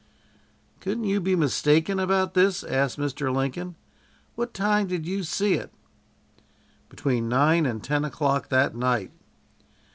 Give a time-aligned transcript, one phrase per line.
[0.79, 3.31] "Couldn't you be mistaken about this?" asked Mr.
[3.31, 3.75] Lincoln.
[4.33, 5.71] "What time did you see it?"
[6.89, 9.11] "Between nine and ten o'clock that night."